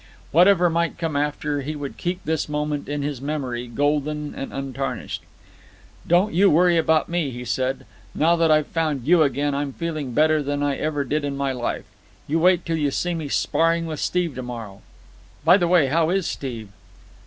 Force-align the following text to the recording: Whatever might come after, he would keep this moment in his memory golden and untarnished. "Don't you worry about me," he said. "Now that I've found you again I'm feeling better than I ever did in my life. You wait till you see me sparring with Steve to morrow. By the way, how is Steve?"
Whatever 0.31 0.67
might 0.67 0.97
come 0.97 1.15
after, 1.15 1.61
he 1.61 1.75
would 1.75 1.95
keep 1.95 2.25
this 2.25 2.49
moment 2.49 2.89
in 2.89 3.03
his 3.03 3.21
memory 3.21 3.67
golden 3.67 4.33
and 4.33 4.51
untarnished. 4.51 5.21
"Don't 6.07 6.33
you 6.33 6.49
worry 6.49 6.75
about 6.75 7.07
me," 7.07 7.29
he 7.29 7.45
said. 7.45 7.85
"Now 8.15 8.35
that 8.37 8.49
I've 8.49 8.65
found 8.65 9.05
you 9.05 9.21
again 9.21 9.53
I'm 9.53 9.73
feeling 9.73 10.13
better 10.13 10.41
than 10.41 10.63
I 10.63 10.75
ever 10.75 11.03
did 11.03 11.23
in 11.23 11.37
my 11.37 11.51
life. 11.51 11.85
You 12.25 12.39
wait 12.39 12.65
till 12.65 12.77
you 12.77 12.89
see 12.89 13.13
me 13.13 13.27
sparring 13.29 13.85
with 13.85 13.99
Steve 13.99 14.33
to 14.33 14.41
morrow. 14.41 14.81
By 15.45 15.55
the 15.57 15.67
way, 15.67 15.85
how 15.85 16.09
is 16.09 16.25
Steve?" 16.25 16.69